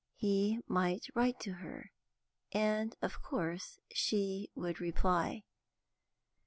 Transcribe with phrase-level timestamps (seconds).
[0.15, 1.91] He might write to her,
[2.51, 5.43] and of course she would reply.